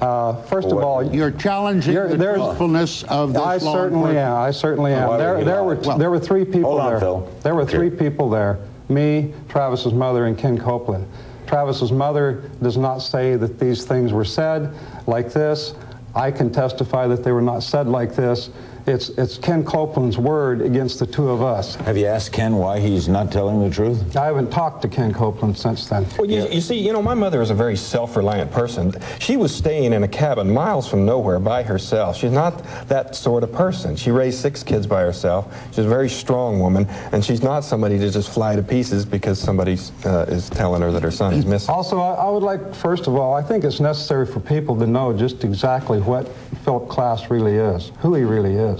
Uh, 0.00 0.40
first 0.44 0.68
of 0.68 0.78
all, 0.78 1.14
You're 1.14 1.30
challenging 1.30 1.92
You're- 1.92 2.16
the 2.16 2.32
truthfulness 2.34 3.02
of 3.04 3.34
this 3.34 3.42
I 3.42 3.58
certainly 3.58 4.16
am. 4.16 4.34
I 4.34 4.50
certainly 4.50 4.94
am. 4.94 5.18
There, 5.18 5.44
there 5.44 5.62
were 5.62 5.74
Well, 5.74 5.98
there 5.98 6.10
were 6.10 6.18
three 6.18 6.44
people 6.44 6.80
on, 6.80 6.90
there. 6.90 7.00
Phil. 7.00 7.30
There 7.42 7.54
were 7.54 7.66
three 7.66 7.90
people 7.90 8.30
there. 8.30 8.58
Me, 8.88 9.32
Travis's 9.50 9.92
mother, 9.92 10.24
and 10.24 10.36
Ken 10.38 10.58
Copeland. 10.58 11.06
Travis's 11.50 11.90
mother 11.90 12.48
does 12.62 12.76
not 12.76 12.98
say 12.98 13.34
that 13.34 13.58
these 13.58 13.84
things 13.84 14.12
were 14.12 14.24
said 14.24 14.72
like 15.08 15.32
this. 15.32 15.74
I 16.14 16.30
can 16.30 16.52
testify 16.52 17.08
that 17.08 17.24
they 17.24 17.32
were 17.32 17.42
not 17.42 17.64
said 17.64 17.88
like 17.88 18.14
this. 18.14 18.50
It's 18.86 19.10
it's 19.10 19.38
Ken 19.38 19.64
Copeland's 19.64 20.18
word 20.18 20.62
against 20.62 20.98
the 20.98 21.06
two 21.06 21.28
of 21.28 21.42
us. 21.42 21.74
Have 21.76 21.96
you 21.96 22.06
asked 22.06 22.32
Ken 22.32 22.56
why 22.56 22.80
he's 22.80 23.08
not 23.08 23.30
telling 23.30 23.60
the 23.62 23.74
truth? 23.74 24.16
I 24.16 24.26
haven't 24.26 24.50
talked 24.50 24.82
to 24.82 24.88
Ken 24.88 25.12
Copeland 25.12 25.56
since 25.56 25.88
then. 25.88 26.06
Well, 26.18 26.28
you, 26.28 26.48
you 26.48 26.60
see, 26.60 26.78
you 26.78 26.92
know, 26.92 27.02
my 27.02 27.14
mother 27.14 27.42
is 27.42 27.50
a 27.50 27.54
very 27.54 27.76
self-reliant 27.76 28.50
person. 28.50 28.92
She 29.18 29.36
was 29.36 29.54
staying 29.54 29.92
in 29.92 30.02
a 30.02 30.08
cabin 30.08 30.50
miles 30.50 30.88
from 30.88 31.04
nowhere 31.04 31.38
by 31.38 31.62
herself. 31.62 32.16
She's 32.16 32.32
not 32.32 32.64
that 32.88 33.14
sort 33.14 33.42
of 33.42 33.52
person. 33.52 33.96
She 33.96 34.10
raised 34.10 34.38
six 34.40 34.62
kids 34.62 34.86
by 34.86 35.02
herself. 35.02 35.54
She's 35.68 35.84
a 35.84 35.88
very 35.88 36.08
strong 36.08 36.58
woman, 36.58 36.86
and 37.12 37.24
she's 37.24 37.42
not 37.42 37.64
somebody 37.64 37.98
to 37.98 38.10
just 38.10 38.30
fly 38.30 38.56
to 38.56 38.62
pieces 38.62 39.04
because 39.04 39.38
somebody 39.38 39.76
uh, 40.04 40.26
is 40.28 40.48
telling 40.48 40.82
her 40.82 40.90
that 40.90 41.02
her 41.02 41.10
son 41.10 41.34
is 41.34 41.44
missing. 41.44 41.74
Also, 41.74 42.00
I, 42.00 42.14
I 42.14 42.28
would 42.30 42.42
like, 42.42 42.74
first 42.74 43.06
of 43.06 43.14
all, 43.14 43.34
I 43.34 43.42
think 43.42 43.64
it's 43.64 43.80
necessary 43.80 44.26
for 44.26 44.40
people 44.40 44.76
to 44.78 44.86
know 44.86 45.12
just 45.12 45.44
exactly 45.44 46.00
what 46.00 46.28
Philip 46.64 46.88
Klass 46.88 47.30
really 47.30 47.56
is, 47.56 47.92
who 48.00 48.14
he 48.14 48.22
really 48.22 48.54
is. 48.54 48.79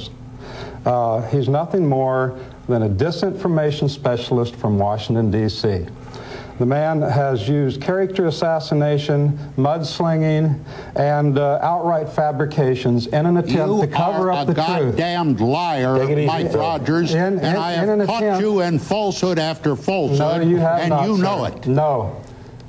Uh, 0.85 1.21
he's 1.29 1.49
nothing 1.49 1.87
more 1.87 2.39
than 2.69 2.83
a 2.85 2.89
disinformation 2.89 3.89
specialist 3.91 4.57
from 4.57 4.79
Washington, 4.79 5.31
D.C. 5.31 5.87
The 6.59 6.67
man 6.67 7.01
has 7.01 7.49
used 7.49 7.81
character 7.81 8.27
assassination, 8.27 9.39
mudslinging, 9.57 10.63
and 10.95 11.39
uh, 11.39 11.59
outright 11.63 12.09
fabrications 12.09 13.07
in 13.09 13.25
an 13.27 13.39
attempt 13.39 13.57
You 13.75 13.81
to 13.81 13.87
cover 13.87 14.31
up 14.31 14.49
a 14.49 14.53
the 14.53 14.63
truth. 14.63 14.97
goddamned 14.97 15.41
liar, 15.41 15.99
Take 15.99 16.11
it 16.11 16.19
easy, 16.19 16.27
Mike 16.27 16.53
Rogers, 16.53 17.15
In- 17.15 17.39
and 17.41 17.57
I 17.59 17.73
have 17.73 17.89
an 17.89 18.07
caught 18.07 18.23
attempt- 18.23 18.43
you 18.43 18.61
in 18.61 18.79
falsehood 18.79 19.39
after 19.39 19.75
falsehood, 19.75 20.43
No, 20.43 20.49
you 20.49 20.59
and 20.59 20.91
not, 20.91 21.09
you 21.09 21.17
sir. 21.17 21.23
know 21.23 21.45
it. 21.47 21.67
No. 21.67 22.17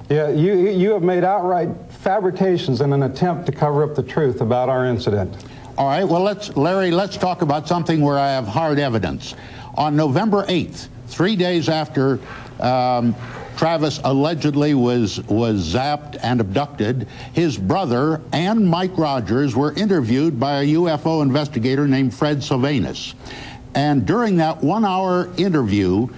Yeah, 0.09 0.29
you, 0.29 0.53
you 0.69 0.91
have 0.91 1.03
made 1.03 1.23
outright 1.25 1.69
fabrications 1.89 2.81
in 2.81 2.91
an 2.93 3.03
attempt 3.03 3.45
to 3.45 3.51
cover 3.51 3.83
up 3.83 3.95
the 3.95 4.03
truth 4.03 4.41
about 4.41 4.67
our 4.69 4.85
incident. 4.85 5.33
All 5.81 5.87
right, 5.87 6.03
well, 6.03 6.21
let's, 6.21 6.55
Larry, 6.55 6.91
let's 6.91 7.17
talk 7.17 7.41
about 7.41 7.67
something 7.67 8.01
where 8.01 8.19
I 8.19 8.33
have 8.33 8.47
hard 8.47 8.77
evidence. 8.77 9.33
On 9.73 9.95
November 9.95 10.45
8th, 10.45 10.89
three 11.07 11.35
days 11.35 11.69
after 11.69 12.19
um, 12.59 13.15
Travis 13.57 13.99
allegedly 14.03 14.75
was, 14.75 15.21
was 15.23 15.73
zapped 15.73 16.19
and 16.21 16.39
abducted, 16.39 17.07
his 17.33 17.57
brother 17.57 18.21
and 18.31 18.63
Mike 18.69 18.95
Rogers 18.95 19.55
were 19.55 19.73
interviewed 19.73 20.39
by 20.39 20.61
a 20.61 20.67
UFO 20.75 21.23
investigator 21.23 21.87
named 21.87 22.13
Fred 22.13 22.43
Sylvanus. 22.43 23.15
And 23.73 24.05
during 24.05 24.37
that 24.37 24.63
one 24.63 24.85
hour 24.85 25.33
interview, 25.37 26.09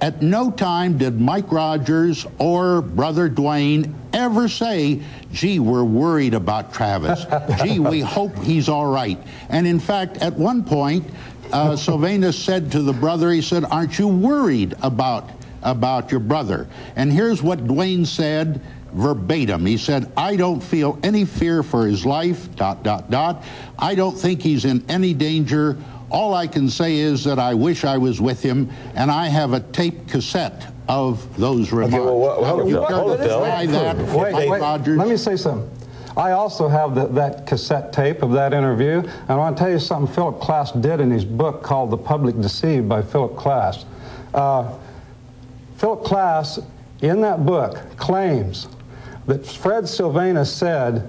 at 0.00 0.22
no 0.22 0.50
time 0.50 0.98
did 0.98 1.20
Mike 1.20 1.50
Rogers 1.50 2.26
or 2.38 2.82
Brother 2.82 3.28
Duane 3.28 3.94
ever 4.12 4.48
say, 4.48 5.02
gee, 5.32 5.58
we're 5.58 5.84
worried 5.84 6.34
about 6.34 6.72
Travis. 6.72 7.24
gee, 7.62 7.78
we 7.78 8.00
hope 8.16 8.36
he's 8.38 8.68
all 8.68 8.86
right. 8.86 9.18
And 9.48 9.66
in 9.66 9.80
fact, 9.80 10.18
at 10.18 10.34
one 10.34 10.64
point, 10.64 11.08
uh, 11.52 11.76
Sylvanus 11.76 12.38
said 12.38 12.72
to 12.72 12.82
the 12.82 12.92
brother, 12.92 13.30
he 13.30 13.42
said, 13.42 13.64
aren't 13.64 13.98
you 13.98 14.08
worried 14.08 14.74
about, 14.82 15.30
about 15.62 16.10
your 16.10 16.20
brother? 16.20 16.68
And 16.96 17.12
here's 17.12 17.42
what 17.42 17.66
Dwayne 17.66 18.06
said 18.06 18.60
verbatim. 18.92 19.66
He 19.66 19.76
said, 19.76 20.10
I 20.16 20.36
don't 20.36 20.60
feel 20.60 20.98
any 21.02 21.24
fear 21.24 21.62
for 21.62 21.86
his 21.86 22.06
life, 22.06 22.54
dot, 22.56 22.82
dot, 22.82 23.10
dot. 23.10 23.44
I 23.78 23.94
don't 23.94 24.16
think 24.18 24.42
he's 24.42 24.64
in 24.64 24.84
any 24.88 25.14
danger. 25.14 25.76
All 26.10 26.34
I 26.34 26.46
can 26.46 26.68
say 26.70 26.96
is 26.96 27.24
that 27.24 27.38
I 27.38 27.54
wish 27.54 27.84
I 27.84 27.98
was 27.98 28.20
with 28.20 28.42
him, 28.42 28.70
and 28.94 29.10
I 29.10 29.28
have 29.28 29.52
a 29.52 29.60
tape 29.60 30.08
cassette 30.08 30.72
of 30.88 31.36
those 31.38 31.70
remarks. 31.70 32.04
well, 32.04 32.18
what- 32.18 32.44
hold 32.44 32.60
it, 32.62 32.68
you 32.68 32.74
Phil. 32.76 32.86
care 32.86 32.96
Hold 32.96 33.10
it, 33.12 33.18
Phil. 33.18 33.40
that, 33.42 33.96
Wait, 34.16 34.48
wait, 34.48 34.60
Rogers? 34.60 34.96
let 34.98 35.08
me 35.08 35.16
say 35.16 35.36
something. 35.36 35.68
I 36.16 36.32
also 36.32 36.66
have 36.66 36.94
the, 36.94 37.06
that 37.08 37.46
cassette 37.46 37.92
tape 37.92 38.22
of 38.22 38.32
that 38.32 38.52
interview, 38.52 39.00
and 39.00 39.30
I 39.30 39.36
want 39.36 39.56
to 39.56 39.62
tell 39.62 39.70
you 39.70 39.78
something 39.78 40.12
Philip 40.12 40.40
Klass 40.40 40.72
did 40.80 41.00
in 41.00 41.10
his 41.10 41.24
book 41.24 41.62
called 41.62 41.90
The 41.90 41.96
Public 41.98 42.40
Deceived 42.40 42.88
by 42.88 43.02
Philip 43.02 43.36
Klass. 43.36 43.84
Uh, 44.34 44.72
Philip 45.76 46.02
Klass, 46.02 46.64
in 47.02 47.20
that 47.20 47.46
book, 47.46 47.80
claims 47.96 48.66
that 49.26 49.46
Fred 49.46 49.86
Sylvanus 49.88 50.52
said 50.52 51.08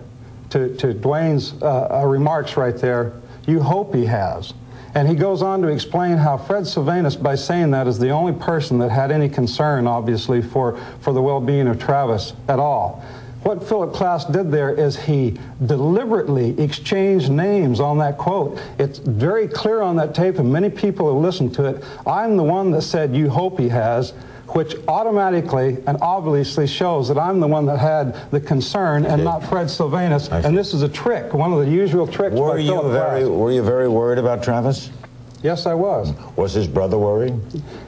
to, 0.52 0.76
to 0.76 0.94
Duane's 0.94 1.54
uh, 1.62 2.02
uh, 2.02 2.06
remarks 2.06 2.56
right 2.58 2.76
there, 2.78 3.14
you 3.48 3.62
hope 3.62 3.96
he 3.96 4.06
has. 4.06 4.54
And 4.96 5.08
he 5.08 5.16
goes 5.16 5.42
on 5.42 5.62
to 5.62 5.68
explain 5.68 6.18
how 6.18 6.38
Fred 6.38 6.66
Sylvanus, 6.66 7.16
by 7.16 7.36
saying 7.36 7.72
that, 7.72 7.88
is 7.88 8.00
the 8.00 8.10
only 8.10 8.34
person 8.34 8.80
that 8.80 8.90
had 8.90 9.12
any 9.12 9.30
concern, 9.30 9.86
obviously, 9.86 10.42
for, 10.42 10.78
for 11.02 11.14
the 11.14 11.22
well 11.22 11.40
being 11.40 11.68
of 11.68 11.80
Travis 11.80 12.34
at 12.48 12.60
all. 12.60 13.04
What 13.44 13.66
Philip 13.66 13.94
Klass 13.94 14.30
did 14.32 14.52
there 14.52 14.74
is 14.74 14.98
he 14.98 15.40
deliberately 15.66 16.60
exchanged 16.62 17.32
names 17.32 17.80
on 17.80 17.98
that 18.00 18.18
quote. 18.18 18.60
It's 18.78 19.00
very 19.00 19.48
clear 19.48 19.82
on 19.82 19.96
that 19.96 20.14
tape, 20.14 20.40
and 20.40 20.52
many 20.52 20.70
people 20.70 21.14
have 21.14 21.24
listened 21.24 21.54
to 21.56 21.66
it. 21.66 21.84
I'm 22.06 22.36
the 22.36 22.44
one 22.44 22.72
that 22.72 22.82
said, 22.82 23.16
You 23.16 23.30
hope 23.30 23.58
he 23.58 23.70
has. 23.70 24.14
Which 24.56 24.76
automatically 24.88 25.78
and 25.86 25.98
obviously 26.02 26.68
shows 26.68 27.08
that 27.08 27.18
I'm 27.18 27.40
the 27.40 27.48
one 27.48 27.66
that 27.68 27.78
had 27.78 28.32
the 28.32 28.40
concern 28.40 29.06
and 29.06 29.24
not 29.24 29.44
Fred 29.44 29.70
Sylvanus. 29.70 30.30
And 30.30 30.58
this 30.58 30.74
is 30.74 30.82
a 30.82 30.90
trick, 30.90 31.34
one 31.34 31.54
of 31.54 31.60
the 31.66 31.72
usual 31.72 32.08
tricks 32.08 32.36
Were 32.36 32.54
by 32.54 32.58
you 32.60 32.72
Philip 32.72 32.92
very 32.92 33.22
Klass. 33.22 33.38
Were 33.38 33.52
you 33.52 33.62
very 33.64 33.88
worried 33.88 34.18
about 34.18 34.44
Travis? 34.44 34.90
Yes, 35.42 35.66
I 35.66 35.74
was. 35.74 36.14
Was 36.36 36.54
his 36.54 36.68
brother 36.68 36.98
worried? 36.98 37.34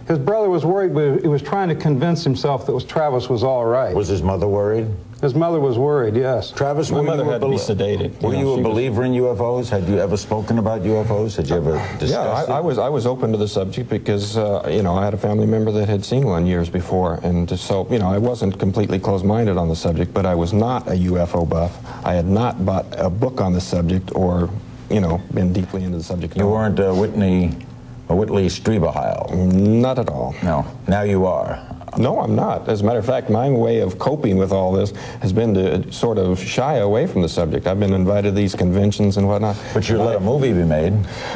His 0.07 0.17
brother 0.19 0.49
was 0.49 0.63
worried, 0.63 0.93
but 0.93 1.21
he 1.21 1.27
was 1.27 1.41
trying 1.41 1.67
to 1.69 1.75
convince 1.75 2.23
himself 2.23 2.65
that 2.65 2.73
was 2.73 2.85
Travis 2.85 3.27
was 3.27 3.43
all 3.43 3.65
right. 3.65 3.93
Was 3.93 4.07
his 4.07 4.21
mother 4.21 4.47
worried? 4.47 4.87
His 5.21 5.35
mother 5.35 5.59
was 5.59 5.77
worried, 5.77 6.15
yes. 6.15 6.49
Travis, 6.51 6.89
My 6.89 6.97
were 6.97 7.03
mother 7.03 7.23
you 7.23 7.29
a 7.29 7.33
had 7.33 7.41
to 7.41 7.49
be 7.49 7.55
sedated. 7.55 8.19
Were 8.23 8.33
You 8.33 8.39
you, 8.39 8.53
a 8.53 8.55
she 8.57 8.61
was- 8.63 8.71
believer 8.71 9.03
in 9.03 9.11
UFOs? 9.13 9.69
Had 9.69 9.87
you 9.87 9.99
ever 9.99 10.17
spoken 10.17 10.57
about 10.57 10.81
UFOs? 10.81 11.35
Had 11.35 11.47
you 11.47 11.57
ever 11.57 11.73
discussed 11.99 12.11
Yeah, 12.11 12.21
I, 12.21 12.43
it? 12.43 12.49
I 12.49 12.59
was 12.59 12.77
I 12.79 12.89
was 12.89 13.05
open 13.05 13.31
to 13.31 13.37
the 13.37 13.47
subject 13.47 13.87
because 13.87 14.35
uh, 14.35 14.67
you 14.71 14.81
know 14.81 14.95
I 14.95 15.05
had 15.05 15.13
a 15.13 15.17
family 15.17 15.45
member 15.45 15.71
that 15.73 15.87
had 15.87 16.03
seen 16.03 16.25
one 16.25 16.47
years 16.47 16.69
before, 16.71 17.19
and 17.21 17.47
so 17.59 17.87
you 17.91 17.99
know 17.99 18.09
I 18.09 18.17
wasn't 18.17 18.57
completely 18.57 18.97
closed-minded 18.97 19.57
on 19.57 19.69
the 19.69 19.75
subject, 19.75 20.11
but 20.11 20.25
I 20.25 20.33
was 20.33 20.53
not 20.53 20.87
a 20.87 20.95
UFO 21.11 21.47
buff. 21.47 21.71
I 22.03 22.13
had 22.15 22.25
not 22.25 22.65
bought 22.65 22.87
a 22.97 23.09
book 23.09 23.41
on 23.41 23.53
the 23.53 23.61
subject 23.61 24.11
or 24.15 24.49
you 24.89 25.01
know 25.01 25.21
been 25.35 25.53
deeply 25.53 25.83
into 25.83 25.97
the 25.99 26.03
subject. 26.03 26.35
You 26.35 26.47
weren't 26.47 26.79
a 26.79 26.91
Whitney, 26.95 27.55
a 28.09 28.15
Whitley 28.15 28.47
Strieberheil. 28.47 29.53
Not 29.53 29.99
at 29.99 30.09
all. 30.09 30.33
No. 30.41 30.65
Now 30.87 31.03
you 31.03 31.27
are. 31.27 31.59
No, 31.97 32.19
I'm 32.21 32.35
not. 32.35 32.69
As 32.69 32.81
a 32.81 32.85
matter 32.85 32.99
of 32.99 33.05
fact, 33.05 33.29
my 33.29 33.49
way 33.49 33.79
of 33.79 33.99
coping 33.99 34.37
with 34.37 34.51
all 34.51 34.71
this 34.71 34.91
has 35.21 35.33
been 35.33 35.53
to 35.55 35.91
sort 35.91 36.17
of 36.17 36.39
shy 36.39 36.75
away 36.75 37.05
from 37.05 37.21
the 37.21 37.27
subject. 37.27 37.67
I've 37.67 37.79
been 37.79 37.93
invited 37.93 38.29
to 38.29 38.31
these 38.31 38.55
conventions 38.55 39.17
and 39.17 39.27
whatnot. 39.27 39.57
But 39.73 39.89
you 39.89 39.97
let 39.97 40.15
a 40.15 40.19
movie 40.19 40.53
be 40.53 40.63
made. 40.63 40.93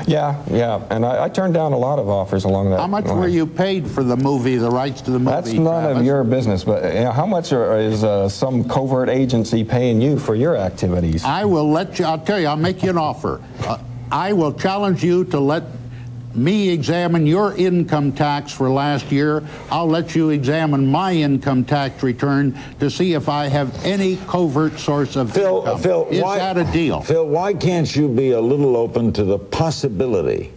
Yeah, 0.08 0.42
yeah, 0.50 0.86
and 0.90 1.06
I, 1.06 1.26
I 1.26 1.30
turned 1.30 1.54
down 1.54 1.74
a 1.74 1.78
lot 1.78 2.00
of 2.00 2.08
offers 2.08 2.46
along 2.46 2.70
that. 2.70 2.80
How 2.80 2.88
much 2.88 3.06
line. 3.06 3.18
were 3.18 3.28
you 3.28 3.46
paid 3.46 3.90
for 3.90 4.04
the 4.04 4.16
movie, 4.16 4.56
the 4.56 4.70
rights 4.70 5.02
to 5.02 5.12
the 5.12 5.20
movie? 5.20 5.32
That's 5.32 5.52
none 5.52 5.84
Travis? 5.84 6.00
of 6.00 6.06
your 6.06 6.24
business, 6.24 6.64
but 6.64 6.84
you 6.94 7.02
know, 7.02 7.12
how 7.12 7.26
much 7.26 7.52
are, 7.52 7.78
is 7.78 8.04
uh, 8.04 8.30
some 8.30 8.68
covert 8.68 9.10
agency 9.10 9.64
paying 9.64 10.02
you 10.02 10.18
for 10.18 10.36
your 10.36 10.56
activities? 10.56 11.26
I 11.26 11.44
will 11.44 11.70
let 11.70 12.00
you, 12.00 12.06
I'll 12.06 12.20
tell 12.20 12.40
you, 12.40 12.48
I'll 12.48 12.56
make 12.56 12.82
you 12.82 12.90
an 12.90 12.98
offer. 12.98 13.42
Uh, 13.62 13.78
I 14.12 14.32
will 14.34 14.54
challenge 14.54 15.04
you 15.04 15.26
to 15.26 15.40
let 15.40 15.64
me 16.36 16.70
examine 16.70 17.25
your 17.25 17.56
income 17.56 18.12
tax 18.12 18.51
for 18.51 18.70
last 18.70 19.12
year. 19.12 19.44
I'll 19.72 19.88
let 19.88 20.15
you 20.15 20.30
examine 20.30 20.86
my 20.88 21.13
income 21.13 21.63
tax 21.65 22.04
return 22.04 22.58
to 22.80 22.89
see 22.89 23.13
if 23.13 23.30
I 23.30 23.48
have 23.48 23.86
any 23.86 24.18
covert 24.27 24.77
source 24.80 25.15
of 25.15 25.32
Phil, 25.32 25.60
income. 25.60 25.82
Phil, 25.82 26.08
Is 26.10 26.22
why, 26.22 26.38
that 26.38 26.58
a 26.58 26.63
deal? 26.72 27.01
Phil, 27.01 27.27
why 27.27 27.54
can't 27.54 27.94
you 27.96 28.08
be 28.08 28.32
a 28.32 28.42
little 28.42 28.75
open 28.75 29.13
to 29.13 29.24
the 29.24 29.38
possibility 29.39 30.51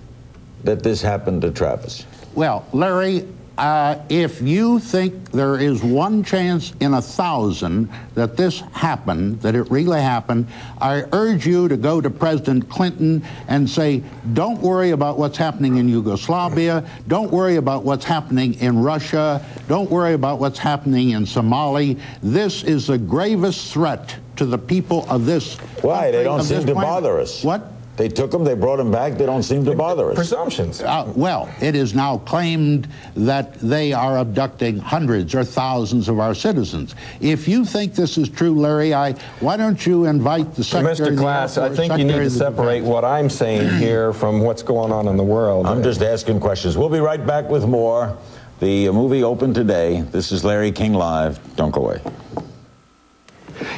that 0.65 0.83
this 0.83 1.01
happened 1.01 1.43
to 1.43 1.51
Travis? 1.51 2.07
Well, 2.35 2.67
Larry, 2.73 3.27
uh, 3.59 4.01
if 4.09 4.41
you 4.41 4.79
think 4.79 5.33
there 5.33 5.57
is 5.57 5.83
one 5.83 6.23
chance 6.23 6.73
in 6.79 6.95
a 6.95 7.03
thousand 7.03 7.91
that 8.15 8.37
this 8.37 8.61
happened, 8.73 9.41
that 9.43 9.57
it 9.57 9.69
really 9.69 10.01
happened, 10.01 10.47
I 10.81 11.03
urge 11.13 11.45
you 11.45 11.67
to 11.67 11.77
go 11.77 12.01
to 12.01 12.09
President 12.09 12.69
Clinton 12.69 13.25
and 13.49 13.69
say, 13.69 14.05
don't 14.33 14.61
worry 14.61 14.93
about 14.93 15.19
what's 15.19 15.37
happening 15.37 15.79
in 15.79 15.89
Yugoslavia, 15.89 16.89
don't 17.09 17.33
worry 17.33 17.57
about 17.57 17.83
what's 17.83 18.05
happening 18.05 18.55
in 18.55 18.79
Russia, 18.79 19.45
don't 19.67 19.91
worry 19.91 20.15
about 20.15 20.39
what's 20.39 20.59
happening 20.59 21.11
in 21.11 21.27
Somali. 21.27 21.99
This 22.23 22.63
is 22.63 22.87
the 22.87 22.99
gravest 22.99 23.73
threat 23.73 24.17
to 24.37 24.47
the 24.47 24.59
people 24.59 25.05
of 25.11 25.27
this 25.27 25.57
Why? 25.83 26.13
They 26.13 26.23
don't 26.23 26.45
seem 26.45 26.65
to 26.65 26.73
planet. 26.73 26.83
bother 26.83 27.19
us. 27.19 27.43
What? 27.43 27.73
They 27.99 28.09
took 28.09 28.33
him, 28.33 28.45
they 28.45 28.55
brought 28.55 28.79
him 28.79 28.93
back, 28.93 29.15
they 29.15 29.27
don't 29.27 29.43
seem 29.43 29.65
to 29.65 29.75
bother 29.75 30.11
us. 30.11 30.15
Presumptions. 30.15 30.81
Uh, 30.81 31.13
well, 31.17 31.53
it 31.61 31.75
is 31.75 31.97
now 31.97 32.19
claimed 32.19 32.87
that 33.17 33.55
they 33.55 33.93
are 33.93 34.19
abducting 34.19 34.79
hundreds 34.79 35.35
or 35.35 35.43
thousands 35.43 36.09
of 36.09 36.21
our 36.21 36.33
citizens. 36.33 36.95
If 37.21 37.49
you 37.49 37.65
think 37.65 37.97
this 37.97 38.17
is 38.17 38.29
true, 38.29 38.55
Larry, 38.55 38.95
I 38.95 39.15
why 39.41 39.57
don't 39.57 39.85
you 39.85 40.05
invite 40.05 40.55
the 40.55 40.63
Secretary 40.63 40.95
Mr. 40.95 41.11
of 41.11 41.17
the 41.17 41.23
Klass, 41.23 41.59
I 41.61 41.67
Force, 41.67 41.77
think 41.77 41.99
you 41.99 42.05
need 42.05 42.19
to 42.19 42.31
separate 42.31 42.85
what 42.85 43.05
I'm 43.05 43.29
saying 43.29 43.69
here 43.81 44.13
from 44.13 44.43
what's 44.43 44.63
going 44.63 44.93
on 44.93 45.09
in 45.09 45.17
the 45.17 45.25
world. 45.25 45.67
I'm 45.67 45.83
just 45.83 46.01
asking 46.01 46.39
questions. 46.39 46.79
We'll 46.79 46.89
be 46.89 47.01
right 47.01 47.27
back 47.27 47.49
with 47.49 47.67
more. 47.67 48.17
The 48.61 48.91
movie 48.91 49.25
opened 49.25 49.57
today. 49.57 50.03
This 50.03 50.31
is 50.31 50.45
Larry 50.45 50.71
King 50.71 50.95
Live. 50.95 51.41
Don't 51.57 51.73
go 51.73 51.87
away. 51.87 52.01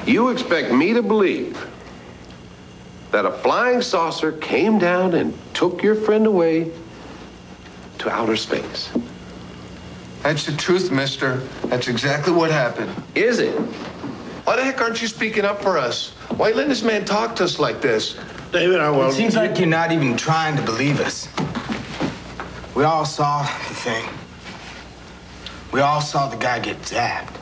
You 0.04 0.28
expect 0.28 0.72
me 0.72 0.92
to 0.92 1.00
believe 1.00 1.66
that 3.10 3.24
a 3.26 3.32
flying 3.32 3.82
saucer 3.82 4.32
came 4.32 4.78
down 4.78 5.14
and 5.14 5.36
took 5.54 5.82
your 5.82 5.94
friend 5.94 6.26
away 6.26 6.70
to 7.98 8.10
outer 8.10 8.36
space? 8.36 8.90
That's 10.22 10.44
the 10.44 10.52
truth, 10.52 10.90
mister. 10.90 11.36
That's 11.64 11.88
exactly 11.88 12.32
what 12.32 12.50
happened. 12.50 12.90
Is 13.14 13.38
it? 13.38 13.58
Why 14.44 14.56
the 14.56 14.64
heck 14.64 14.80
aren't 14.80 15.00
you 15.00 15.08
speaking 15.08 15.44
up 15.44 15.62
for 15.62 15.78
us? 15.78 16.10
Why 16.36 16.52
let 16.52 16.68
this 16.68 16.82
man 16.82 17.04
talk 17.04 17.36
to 17.36 17.44
us 17.44 17.58
like 17.58 17.80
this? 17.80 18.18
David, 18.52 18.80
I 18.80 18.90
will. 18.90 19.08
It 19.08 19.12
seems 19.12 19.36
like 19.36 19.58
you're 19.58 19.68
not 19.68 19.92
even 19.92 20.16
trying 20.16 20.56
to 20.56 20.62
believe 20.62 21.00
us. 21.00 21.28
We 22.74 22.84
all 22.84 23.04
saw 23.04 23.42
the 23.42 23.74
thing. 23.74 24.04
We 25.72 25.80
all 25.80 26.00
saw 26.00 26.28
the 26.28 26.36
guy 26.36 26.58
get 26.58 26.80
zapped. 26.82 27.34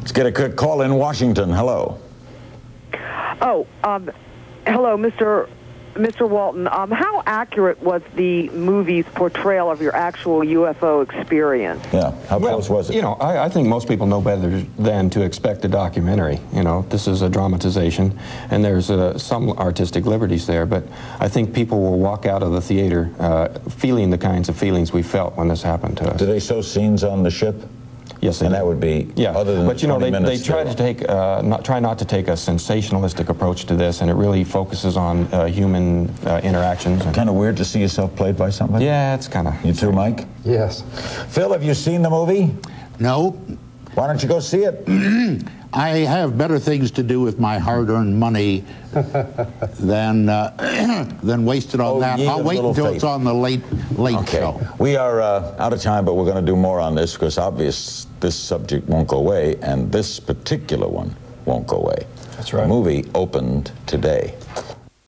Let's 0.00 0.12
get 0.12 0.26
a 0.26 0.32
quick 0.32 0.56
call 0.56 0.82
in 0.82 0.94
Washington. 0.94 1.50
Hello. 1.50 1.98
Oh, 3.40 3.66
um, 3.84 4.10
hello, 4.66 4.96
Mr. 4.96 5.48
Mr. 5.94 6.28
Walton. 6.28 6.68
Um, 6.68 6.90
how 6.90 7.22
accurate 7.26 7.82
was 7.82 8.02
the 8.14 8.48
movie's 8.50 9.06
portrayal 9.06 9.70
of 9.70 9.80
your 9.82 9.94
actual 9.94 10.40
UFO 10.40 11.02
experience? 11.02 11.84
Yeah. 11.92 12.12
How 12.28 12.38
well, 12.38 12.54
close 12.54 12.70
was 12.70 12.90
it? 12.90 12.96
You 12.96 13.02
know, 13.02 13.14
I, 13.14 13.46
I 13.46 13.48
think 13.48 13.66
most 13.66 13.88
people 13.88 14.06
know 14.06 14.20
better 14.20 14.60
than 14.78 15.10
to 15.10 15.22
expect 15.22 15.64
a 15.64 15.68
documentary. 15.68 16.38
You 16.52 16.62
know, 16.62 16.82
this 16.90 17.08
is 17.08 17.22
a 17.22 17.28
dramatization, 17.28 18.18
and 18.50 18.64
there's 18.64 18.90
uh, 18.90 19.18
some 19.18 19.50
artistic 19.50 20.06
liberties 20.06 20.46
there. 20.46 20.64
But 20.64 20.84
I 21.18 21.28
think 21.28 21.54
people 21.54 21.80
will 21.80 21.98
walk 21.98 22.24
out 22.26 22.42
of 22.42 22.52
the 22.52 22.60
theater 22.60 23.12
uh, 23.18 23.48
feeling 23.70 24.10
the 24.10 24.18
kinds 24.18 24.48
of 24.48 24.56
feelings 24.56 24.92
we 24.92 25.02
felt 25.02 25.36
when 25.36 25.48
this 25.48 25.62
happened 25.62 25.96
to 25.98 26.10
us. 26.10 26.18
Do 26.18 26.26
they 26.26 26.40
show 26.40 26.60
scenes 26.62 27.02
on 27.02 27.22
the 27.22 27.30
ship? 27.30 27.56
Yes, 28.20 28.38
they 28.38 28.46
and 28.46 28.52
did. 28.52 28.58
that 28.60 28.66
would 28.66 28.80
be 28.80 29.10
Yeah, 29.16 29.30
other 29.30 29.54
than 29.56 29.66
but 29.66 29.76
the 29.76 29.82
you 29.82 29.88
know 29.88 29.98
they, 29.98 30.10
they 30.10 30.38
try 30.38 30.62
to 30.64 30.74
take 30.74 31.08
uh, 31.08 31.40
not 31.42 31.64
try 31.64 31.80
not 31.80 31.98
to 32.00 32.04
take 32.04 32.28
a 32.28 32.32
sensationalistic 32.32 33.28
approach 33.28 33.64
to 33.66 33.74
this, 33.74 34.00
and 34.02 34.10
it 34.10 34.14
really 34.14 34.44
focuses 34.44 34.96
on 34.96 35.24
uh, 35.32 35.46
human 35.46 36.10
uh, 36.26 36.40
interactions. 36.42 37.02
Kind 37.14 37.28
of 37.30 37.34
weird 37.34 37.56
to 37.56 37.64
see 37.64 37.80
yourself 37.80 38.14
played 38.16 38.36
by 38.36 38.50
somebody. 38.50 38.84
yeah, 38.84 39.14
it's 39.14 39.28
kind 39.28 39.48
of. 39.48 39.64
You 39.64 39.72
too, 39.72 39.92
Mike? 39.92 40.26
Yes. 40.44 40.82
Phil, 41.28 41.52
have 41.52 41.62
you 41.62 41.74
seen 41.74 42.02
the 42.02 42.10
movie? 42.10 42.54
No, 42.98 43.30
Why 43.94 44.06
don't 44.06 44.22
you 44.22 44.28
go 44.28 44.40
see 44.40 44.64
it? 44.64 44.84
I 45.72 45.88
have 45.98 46.36
better 46.36 46.58
things 46.58 46.90
to 46.92 47.02
do 47.02 47.20
with 47.20 47.38
my 47.38 47.58
hard-earned 47.58 48.18
money 48.18 48.64
than 49.78 50.28
uh, 50.28 51.06
than 51.22 51.44
waste 51.44 51.74
it 51.74 51.80
on 51.80 51.86
Oh, 51.96 52.00
that. 52.00 52.18
I'll 52.20 52.42
wait 52.42 52.58
until 52.58 52.86
faith. 52.86 52.96
it's 52.96 53.04
on 53.04 53.22
the 53.24 53.32
late 53.34 53.60
late 53.92 54.16
Okay. 54.16 54.38
show. 54.40 54.60
We 54.78 54.96
are 54.96 55.20
uh, 55.20 55.54
out 55.58 55.72
of 55.72 55.80
time, 55.80 56.04
but 56.04 56.14
we're 56.14 56.24
going 56.24 56.44
to 56.44 56.52
do 56.52 56.56
more 56.56 56.80
on 56.80 56.94
this 56.94 57.12
because 57.14 57.38
obvious 57.38 58.06
this 58.18 58.34
subject 58.34 58.88
won't 58.88 59.06
go 59.08 59.18
away, 59.18 59.56
and 59.62 59.90
this 59.92 60.18
particular 60.18 60.88
one 60.88 61.14
won't 61.44 61.66
go 61.68 61.76
away. 61.76 62.04
That's 62.36 62.52
right. 62.52 62.62
The 62.62 62.68
movie 62.68 63.04
opened 63.14 63.70
today. 63.86 64.34